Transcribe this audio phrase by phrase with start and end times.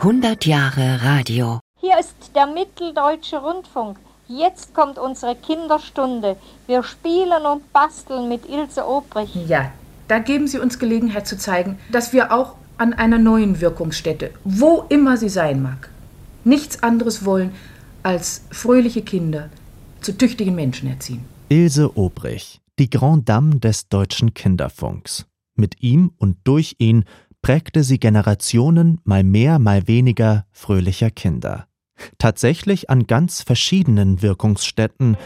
[0.00, 1.58] 100 Jahre Radio.
[1.80, 3.98] Hier ist der Mitteldeutsche Rundfunk.
[4.28, 6.36] Jetzt kommt unsere Kinderstunde.
[6.68, 9.34] Wir spielen und basteln mit Ilse Obrich.
[9.48, 9.72] Ja,
[10.06, 14.84] da geben Sie uns Gelegenheit zu zeigen, dass wir auch an einer neuen Wirkungsstätte, wo
[14.88, 15.90] immer sie sein mag,
[16.44, 17.50] nichts anderes wollen,
[18.04, 19.50] als fröhliche Kinder
[20.00, 21.24] zu tüchtigen Menschen erziehen.
[21.48, 25.26] Ilse Obrich, die Grande Dame des deutschen Kinderfunks.
[25.56, 27.04] Mit ihm und durch ihn
[27.42, 31.66] prägte sie Generationen mal mehr, mal weniger fröhlicher Kinder.
[32.18, 35.16] Tatsächlich an ganz verschiedenen Wirkungsstätten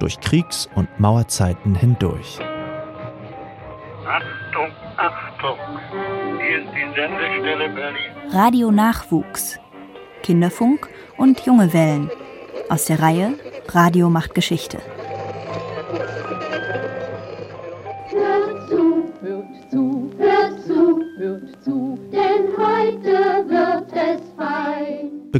[0.00, 2.40] durch Kriegs- und Mauerzeiten hindurch.
[4.06, 5.58] Achtung, Achtung!
[6.38, 8.32] Hier ist die Sendestelle Berlin.
[8.32, 9.58] Radio Nachwuchs.
[10.22, 12.10] Kinderfunk und junge Wellen.
[12.68, 13.34] Aus der Reihe
[13.68, 14.78] Radio macht Geschichte.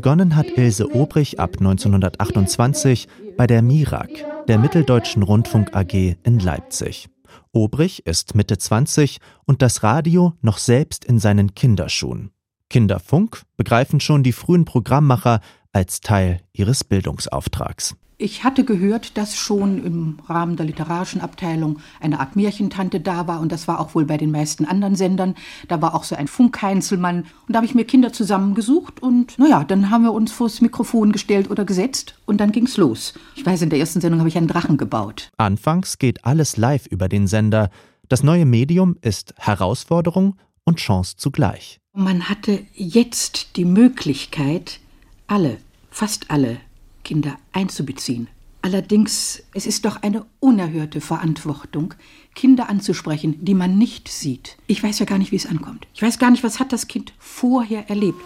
[0.03, 4.09] Begonnen hat Ilse Obrich ab 1928 bei der MIRAG,
[4.49, 7.09] der Mitteldeutschen Rundfunk AG in Leipzig.
[7.53, 12.33] Obrich ist Mitte 20 und das Radio noch selbst in seinen Kinderschuhen.
[12.69, 15.39] Kinderfunk begreifen schon die frühen Programmmacher
[15.73, 17.95] als Teil ihres Bildungsauftrags.
[18.23, 23.41] Ich hatte gehört, dass schon im Rahmen der literarischen Abteilung eine Art Märchentante da war
[23.41, 25.35] und das war auch wohl bei den meisten anderen Sendern.
[25.67, 29.65] Da war auch so ein Funkheinzelmann und da habe ich mir Kinder zusammengesucht und naja,
[29.65, 33.15] dann haben wir uns vors Mikrofon gestellt oder gesetzt und dann ging's los.
[33.35, 35.29] Ich weiß, in der ersten Sendung habe ich einen Drachen gebaut.
[35.37, 37.71] Anfangs geht alles live über den Sender.
[38.09, 41.81] Das neue Medium ist Herausforderung und Chance zugleich.
[41.93, 44.79] Man hatte jetzt die Möglichkeit,
[45.27, 45.57] alle,
[45.91, 46.59] fast alle
[47.05, 48.29] Kinder einzubeziehen.
[48.63, 51.95] Allerdings, es ist doch eine unerhörte Verantwortung,
[52.35, 54.57] Kinder anzusprechen, die man nicht sieht.
[54.69, 55.87] Ich weiß ja gar nicht, wie es ankommt.
[55.95, 58.21] Ich weiß gar nicht, was hat das Kind vorher erlebt.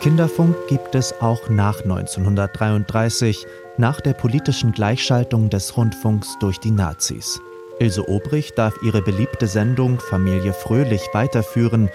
[0.00, 3.46] Kinderfunk gibt es auch nach 1933,
[3.78, 7.40] nach der politischen Gleichschaltung des Rundfunks durch die Nazis.
[7.80, 11.88] Ilse Obrich darf ihre beliebte Sendung Familie Fröhlich weiterführen.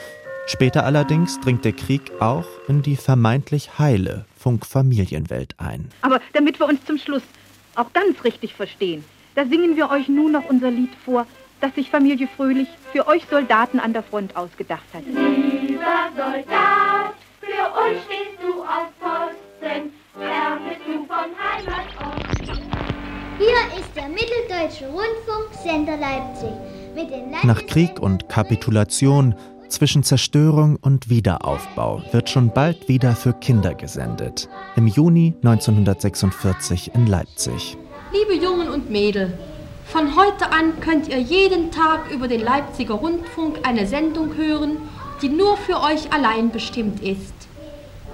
[0.51, 5.89] Später allerdings dringt der Krieg auch in die vermeintlich heile Funkfamilienwelt ein.
[6.01, 7.21] Aber damit wir uns zum Schluss
[7.75, 9.05] auch ganz richtig verstehen,
[9.35, 11.27] da singen wir euch nun noch unser Lied vor,
[11.61, 15.03] das sich Familie Fröhlich für euch Soldaten an der Front ausgedacht hat.
[15.05, 22.25] Lieber Soldat, für uns stehst du auf Posten, fern bist du von Heimatort.
[23.38, 26.49] Hier ist der Mitteldeutsche Rundfunksender Leipzig
[26.95, 29.35] mit den Nach Krieg und Kapitulation,
[29.69, 34.50] zwischen Zerstörung und Wiederaufbau wird schon bald wieder für Kinder gesendet.
[34.75, 37.78] Im Juni 1946 in Leipzig.
[38.12, 39.38] Liebe Jungen und Mädel,
[39.85, 44.78] von heute an könnt ihr jeden Tag über den Leipziger Rundfunk eine Sendung hören,
[45.22, 47.34] die nur für euch allein bestimmt ist.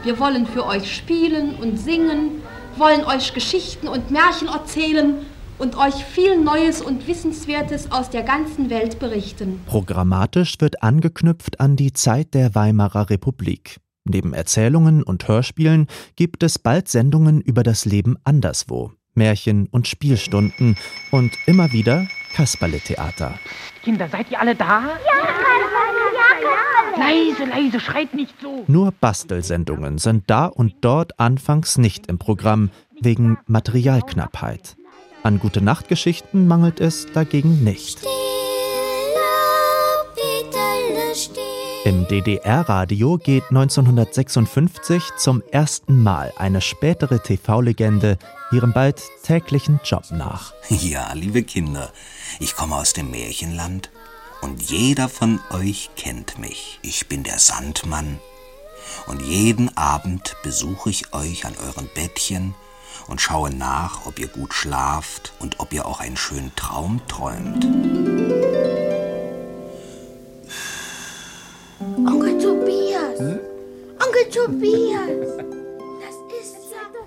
[0.04, 2.44] Wir wollen für euch spielen und singen,
[2.78, 5.26] wollen euch Geschichten und Märchen erzählen
[5.58, 9.62] und euch viel Neues und Wissenswertes aus der ganzen Welt berichten.
[9.66, 13.78] Programmatisch wird angeknüpft an die Zeit der Weimarer Republik.
[14.04, 20.78] Neben Erzählungen und Hörspielen gibt es bald Sendungen über das Leben anderswo, Märchen und Spielstunden
[21.12, 23.40] und immer wieder Kasperletheater.
[23.84, 24.82] Kinder, seid ihr alle da?
[24.82, 25.46] Ja, ja,
[26.98, 28.64] Leise, leise, schreit nicht so.
[28.68, 32.70] Nur Bastelsendungen sind da und dort anfangs nicht im Programm,
[33.02, 34.78] wegen Materialknappheit.
[35.26, 37.98] An gute Nachtgeschichten mangelt es dagegen nicht.
[41.84, 48.20] Im DDR-Radio geht 1956 zum ersten Mal eine spätere TV-Legende
[48.52, 50.54] ihrem bald täglichen Job nach.
[50.70, 51.92] Ja, liebe Kinder,
[52.40, 53.90] ich komme aus dem Märchenland
[54.42, 56.78] und jeder von euch kennt mich.
[56.84, 58.20] Ich bin der Sandmann
[59.08, 62.54] und jeden Abend besuche ich euch an euren Bettchen
[63.08, 67.66] und schaue nach, ob ihr gut schlaft und ob ihr auch einen schönen Traum träumt.
[72.06, 73.20] Onkel Tobias!
[73.20, 73.40] Hm?
[74.06, 75.38] Onkel Tobias!
[76.02, 76.56] Das ist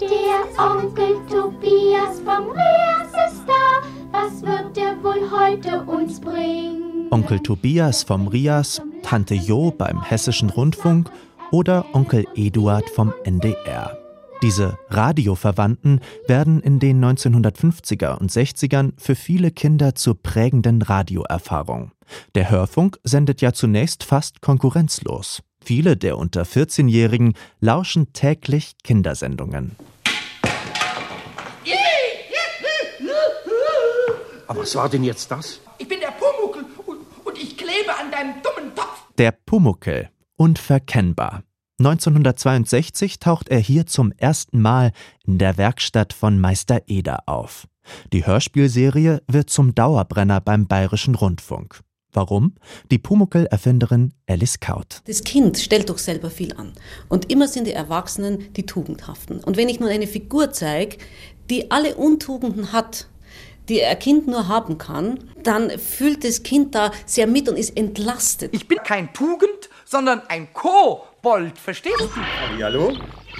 [0.01, 3.83] der Onkel Tobias vom Rias ist da.
[4.13, 7.09] Was wird der wohl heute uns bringen?
[7.11, 11.11] Onkel Tobias vom Rias, Tante Jo beim Hessischen Rundfunk
[11.51, 13.98] oder Onkel Eduard vom NDR.
[14.43, 21.91] Diese Radioverwandten werden in den 1950er und 60ern für viele Kinder zur prägenden Radioerfahrung.
[22.37, 25.43] Der Hörfunk sendet ja zunächst fast konkurrenzlos.
[25.63, 29.75] Viele der unter 14-Jährigen lauschen täglich Kindersendungen.
[34.47, 35.61] Aber was war denn jetzt das?
[35.77, 39.03] Ich bin der Pumuckel und, und ich klebe an deinem dummen Topf.
[39.19, 41.43] Der Pumuckel Unverkennbar.
[41.79, 44.91] 1962 taucht er hier zum ersten Mal
[45.25, 47.69] in der Werkstatt von Meister Eder auf.
[48.13, 51.81] Die Hörspielserie wird zum Dauerbrenner beim Bayerischen Rundfunk.
[52.13, 52.57] Warum?
[52.91, 55.03] Die Pumuckl-Erfinderin Alice Kaut.
[55.07, 56.73] Das Kind stellt doch selber viel an.
[57.09, 59.39] Und immer sind die Erwachsenen die Tugendhaften.
[59.45, 60.97] Und wenn ich nun eine Figur zeige,
[61.49, 63.07] die alle Untugenden hat,
[63.69, 67.77] die ein Kind nur haben kann, dann fühlt das Kind da sehr mit und ist
[67.77, 68.53] entlastet.
[68.53, 70.53] Ich bin kein Tugend, sondern ein
[71.23, 72.09] Kobold, verstehst du?
[72.63, 72.93] Hallo,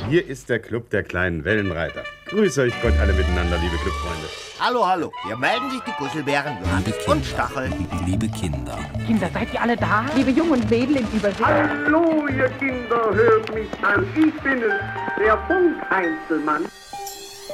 [0.09, 2.03] hier ist der Club der kleinen Wellenreiter.
[2.27, 4.27] Grüße euch Gott alle miteinander, liebe Clubfreunde.
[4.59, 5.13] Hallo, hallo.
[5.27, 6.59] Hier melden sich die Gusselbären
[7.07, 7.71] und Stachel.
[8.05, 8.79] Liebe Kinder.
[9.07, 10.05] Kinder, seid ihr alle da?
[10.17, 11.45] Liebe Jung und Mädel im Übersee.
[11.45, 14.05] Hallo, ihr Kinder, hört mich an.
[14.15, 14.73] Ich bin es,
[15.19, 16.65] der Funkheinzelmann.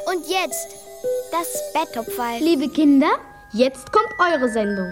[0.06, 0.74] Und jetzt
[1.30, 2.38] das Betttopfall.
[2.40, 3.18] Liebe Kinder,
[3.52, 4.88] jetzt kommt eure Sendung.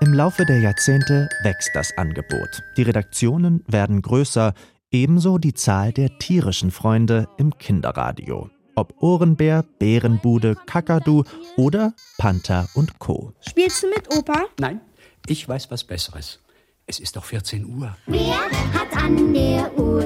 [0.00, 2.62] Im Laufe der Jahrzehnte wächst das Angebot.
[2.76, 4.52] Die Redaktionen werden größer,
[4.96, 8.48] ebenso die Zahl der tierischen Freunde im Kinderradio.
[8.74, 11.24] Ob Ohrenbär, Bärenbude, Kakadu
[11.56, 13.32] oder Panther und Co.
[13.40, 14.46] Spielst du mit, Opa?
[14.58, 14.80] Nein,
[15.26, 16.40] ich weiß was Besseres.
[16.86, 17.96] Es ist doch 14 Uhr.
[18.06, 18.36] Wer
[18.72, 20.04] hat an der Uhr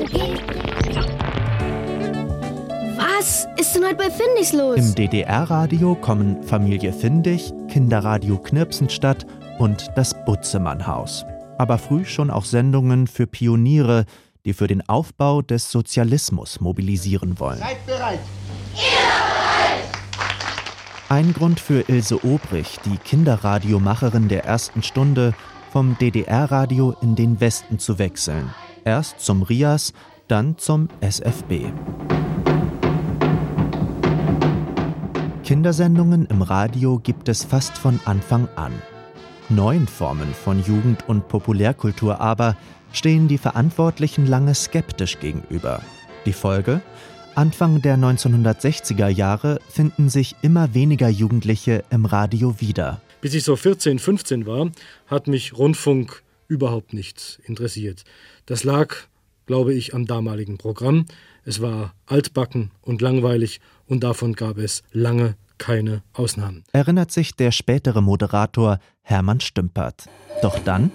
[2.97, 4.77] Was ist denn heute bei Findis los?
[4.77, 9.27] Im DDR-Radio kommen Familie Findig, Kinderradio Knirpsenstadt
[9.59, 11.25] und das Butzemann-Haus.
[11.59, 14.07] Aber früh schon auch Sendungen für Pioniere,
[14.45, 17.59] die für den Aufbau des Sozialismus mobilisieren wollen.
[17.59, 18.21] Seid bereit.
[21.09, 25.35] Ein Grund für Ilse Obrich, die Kinderradiomacherin der ersten Stunde,
[25.73, 28.51] vom DDR-Radio in den Westen zu wechseln.
[28.85, 29.93] Erst zum RIAS,
[30.29, 31.73] dann zum SFB.
[35.45, 38.73] Kindersendungen im Radio gibt es fast von Anfang an.
[39.49, 42.57] Neuen Formen von Jugend- und Populärkultur aber
[42.93, 45.83] stehen die Verantwortlichen lange skeptisch gegenüber.
[46.27, 46.81] Die Folge?
[47.35, 53.01] Anfang der 1960er Jahre finden sich immer weniger Jugendliche im Radio wieder.
[53.21, 54.71] Bis ich so 14, 15 war,
[55.07, 58.05] hat mich Rundfunk überhaupt nicht interessiert.
[58.47, 58.95] Das lag,
[59.47, 61.07] glaube ich, am damaligen Programm.
[61.45, 66.65] Es war altbacken und langweilig und davon gab es lange keine Ausnahmen.
[66.73, 70.07] Erinnert sich der spätere Moderator Hermann Stümpert.
[70.43, 70.91] Doch dann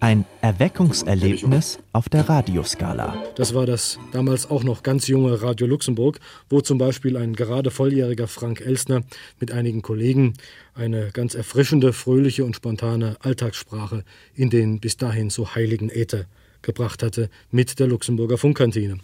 [0.00, 3.22] ein Erweckungserlebnis auf der Radioskala.
[3.36, 7.70] Das war das damals auch noch ganz junge Radio Luxemburg, wo zum Beispiel ein gerade
[7.70, 9.02] volljähriger Frank Elsner
[9.40, 10.34] mit einigen Kollegen
[10.74, 14.04] eine ganz erfrischende, fröhliche und spontane Alltagssprache
[14.34, 16.26] in den bis dahin so heiligen Äther
[16.62, 18.98] gebracht hatte mit der Luxemburger Funkkantine.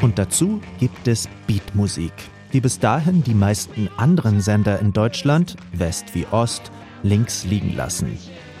[0.00, 2.12] Und dazu gibt es Beatmusik,
[2.52, 6.70] die bis dahin die meisten anderen Sender in Deutschland, West wie Ost,
[7.02, 8.16] links liegen lassen.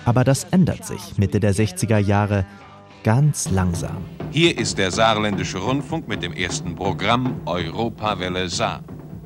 [0.08, 2.46] Aber das ändert sich Mitte der 60er Jahre
[3.04, 4.06] ganz langsam.
[4.30, 8.82] Hier ist der Saarländische Rundfunk mit dem ersten Programm Europawelle Saar.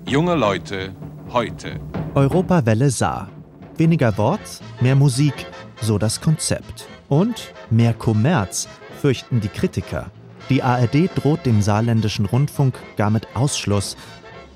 [0.08, 0.92] Junge Leute
[1.32, 1.78] heute.
[2.14, 3.30] Europawelle Saar.
[3.76, 5.46] Weniger Wort, mehr Musik,
[5.80, 6.88] so das Konzept.
[7.08, 8.68] Und mehr Kommerz,
[9.00, 10.10] fürchten die Kritiker.
[10.50, 13.96] Die ARD droht dem saarländischen Rundfunk gar mit Ausschluss.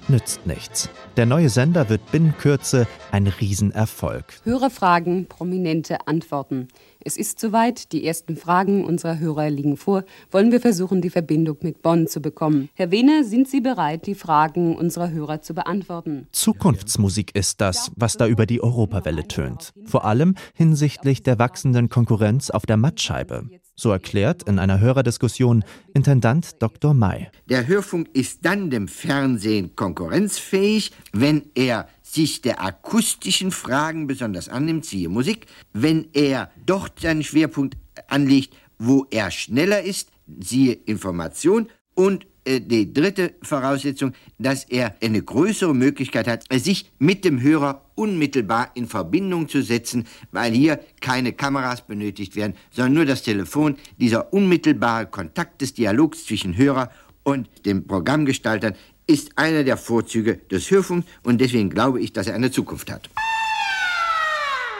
[0.08, 0.88] Nützt nichts.
[1.16, 4.24] Der neue Sender wird binnen Kürze ein Riesenerfolg.
[4.44, 6.68] Hörerfragen, prominente Antworten.
[7.06, 10.02] Es ist soweit, die ersten Fragen unserer Hörer liegen vor.
[10.32, 12.68] Wollen wir versuchen, die Verbindung mit Bonn zu bekommen.
[12.74, 16.26] Herr Wehner, sind Sie bereit, die Fragen unserer Hörer zu beantworten?
[16.32, 19.72] Zukunftsmusik ist das, was da über die Europawelle tönt.
[19.84, 23.50] Vor allem hinsichtlich der wachsenden Konkurrenz auf der Mattscheibe.
[23.76, 25.62] So erklärt in einer Hörerdiskussion
[25.94, 26.92] Intendant Dr.
[26.92, 27.28] May.
[27.48, 34.86] Der Hörfunk ist dann dem Fernsehen konkurrenzfähig, wenn er sich der akustischen Fragen besonders annimmt,
[34.86, 41.68] siehe Musik, wenn er dort seinen Schwerpunkt anlegt, wo er schneller ist, siehe Information.
[41.94, 47.90] Und äh, die dritte Voraussetzung, dass er eine größere Möglichkeit hat, sich mit dem Hörer
[47.96, 53.76] unmittelbar in Verbindung zu setzen, weil hier keine Kameras benötigt werden, sondern nur das Telefon,
[53.98, 56.90] dieser unmittelbare Kontakt des Dialogs zwischen Hörer
[57.24, 58.74] und dem Programmgestalter
[59.06, 63.08] ist einer der Vorzüge des Hörfunks und deswegen glaube ich, dass er eine Zukunft hat.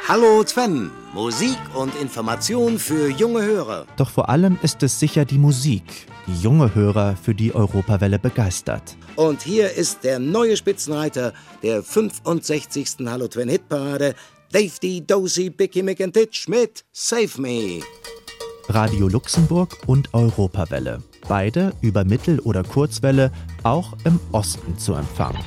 [0.09, 3.87] Hallo Sven, Musik und Information für junge Hörer.
[3.97, 5.83] Doch vor allem ist es sicher die Musik,
[6.29, 8.97] die junge Hörer für die Europawelle begeistert.
[9.17, 13.07] Und hier ist der neue Spitzenreiter der 65.
[13.07, 14.15] Hallo Sven Hitparade,
[14.53, 15.01] Dave D.
[15.01, 17.81] Dozy, Bicky McIntitch mit Save Me.
[18.69, 21.03] Radio Luxemburg und Europawelle.
[21.29, 23.33] Beide über Mittel- oder Kurzwelle
[23.67, 25.43] auch im Osten zu empfangen.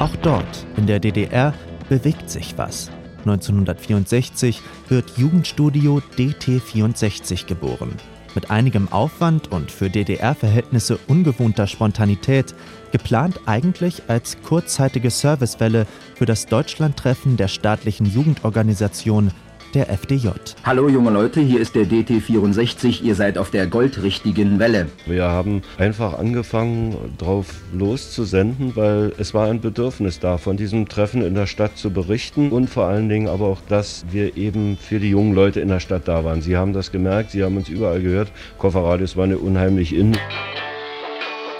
[0.00, 1.54] Auch dort, in der DDR,
[1.88, 2.90] bewegt sich was.
[3.18, 7.92] 1964 wird Jugendstudio DT64 geboren.
[8.34, 12.56] Mit einigem Aufwand und für DDR-Verhältnisse ungewohnter Spontanität,
[12.90, 19.30] geplant eigentlich als kurzzeitige Servicewelle für das Deutschlandtreffen der staatlichen Jugendorganisation
[19.74, 20.28] der FDJ.
[20.62, 24.88] Hallo junge Leute, hier ist der DT64, ihr seid auf der goldrichtigen Welle.
[25.06, 31.22] Wir haben einfach angefangen, drauf loszusenden, weil es war ein Bedürfnis da, von diesem Treffen
[31.22, 35.00] in der Stadt zu berichten und vor allen Dingen aber auch, dass wir eben für
[35.00, 36.40] die jungen Leute in der Stadt da waren.
[36.40, 38.30] Sie haben das gemerkt, sie haben uns überall gehört.
[38.58, 40.16] Kofferradios waren unheimlich in.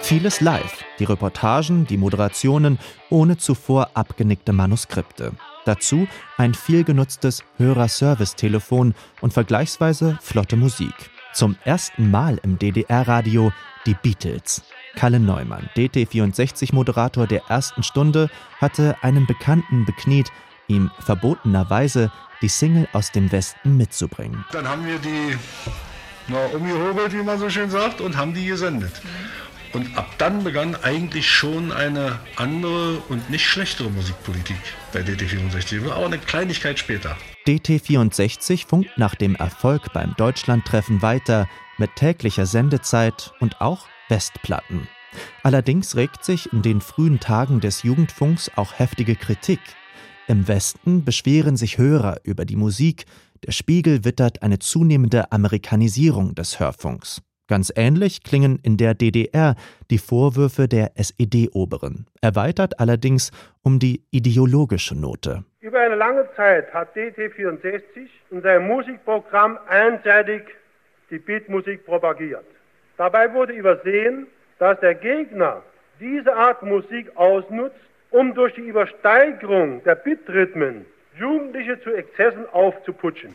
[0.01, 2.77] Vieles live, die Reportagen, die Moderationen,
[3.09, 5.31] ohne zuvor abgenickte Manuskripte.
[5.65, 6.07] Dazu
[6.37, 10.93] ein viel genutztes Hörerservice-Telefon und vergleichsweise flotte Musik.
[11.33, 13.51] Zum ersten Mal im DDR-Radio
[13.85, 14.63] die Beatles.
[14.95, 18.29] Kalle Neumann, DT64-Moderator der ersten Stunde,
[18.59, 20.31] hatte einen Bekannten bekniet,
[20.67, 24.45] ihm verbotenerweise die Single aus dem Westen mitzubringen.
[24.51, 25.35] Dann haben wir die
[26.27, 29.01] na, umgehobelt, wie man so schön sagt, und haben die gesendet.
[29.75, 34.55] Und ab dann begann eigentlich schon eine andere und nicht schlechtere Musikpolitik
[34.93, 37.17] bei DT64, aber eine Kleinigkeit später.
[37.45, 44.87] DT64 funkt nach dem Erfolg beim Deutschlandtreffen weiter mit täglicher Sendezeit und auch Westplatten.
[45.43, 49.59] Allerdings regt sich in den frühen Tagen des Jugendfunks auch heftige Kritik.
[50.29, 53.07] Im Westen beschweren sich Hörer über die Musik,
[53.45, 57.21] der Spiegel wittert eine zunehmende Amerikanisierung des Hörfunks.
[57.47, 59.55] Ganz ähnlich klingen in der DDR
[59.91, 65.43] die Vorwürfe der SED-Oberen, erweitert allerdings um die ideologische Note.
[65.59, 70.41] Über eine lange Zeit hat DT64 in seinem Musikprogramm einseitig
[71.11, 72.45] die Beatmusik propagiert.
[72.97, 74.25] Dabei wurde übersehen,
[74.57, 75.61] dass der Gegner
[75.99, 77.75] diese Art Musik ausnutzt,
[78.09, 80.85] um durch die Übersteigerung der Bitrhythmen
[81.19, 83.31] Jugendliche zu Exzessen aufzuputschen.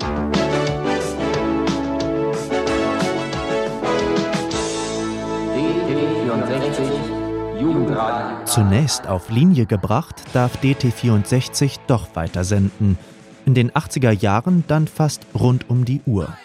[8.45, 12.99] Zunächst auf Linie gebracht, darf DT64 doch weiter senden.
[13.47, 16.37] In den 80er Jahren dann fast rund um die Uhr.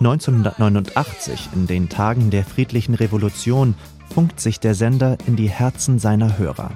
[0.00, 3.74] 1989, in den Tagen der friedlichen Revolution,
[4.14, 6.72] funkt sich der Sender in die Herzen seiner Hörer.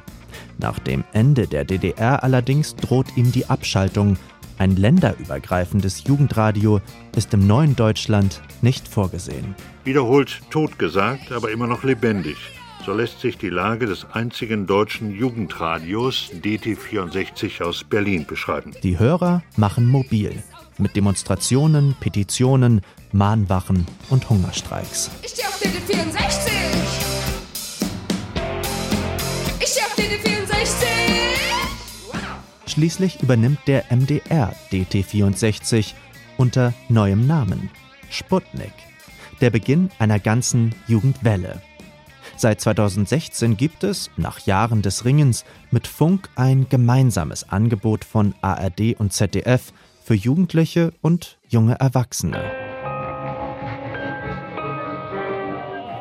[0.59, 4.17] Nach dem Ende der DDR allerdings droht ihm die Abschaltung.
[4.59, 6.81] Ein länderübergreifendes Jugendradio
[7.17, 9.55] ist im neuen Deutschland nicht vorgesehen.
[9.85, 12.37] Wiederholt totgesagt, aber immer noch lebendig.
[12.87, 18.73] So lässt sich die Lage des einzigen deutschen Jugendradios DT64 aus Berlin beschreiben.
[18.83, 20.43] Die Hörer machen mobil.
[20.79, 22.81] Mit Demonstrationen, Petitionen,
[23.13, 25.11] Mahnwachen und Hungerstreiks.
[25.23, 26.51] Ich stehe auf DT64!
[29.61, 30.87] Ich stehe auf DT64!
[32.67, 35.93] Schließlich übernimmt der MDR DT64
[36.39, 37.69] unter neuem Namen
[38.09, 38.73] Sputnik.
[39.43, 41.61] Der Beginn einer ganzen Jugendwelle.
[42.41, 48.99] Seit 2016 gibt es, nach Jahren des Ringens, mit Funk ein gemeinsames Angebot von ARD
[48.99, 52.43] und ZDF für Jugendliche und junge Erwachsene.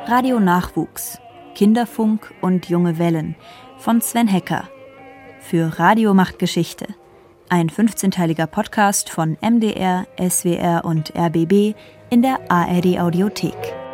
[0.05, 1.19] Radio Nachwuchs,
[1.55, 3.36] Kinderfunk und junge Wellen
[3.77, 4.69] von Sven Hecker.
[5.41, 6.88] Für Radio macht Geschichte.
[7.50, 11.75] Ein 15-teiliger Podcast von MDR, SWR und RBB
[12.10, 13.88] in der ARD Audiothek.